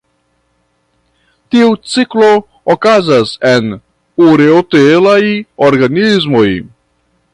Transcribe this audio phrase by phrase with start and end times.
[1.55, 2.29] Tiu ciklo
[2.75, 3.69] okazas en
[4.29, 5.23] ureotelaj
[5.69, 6.49] organismoj.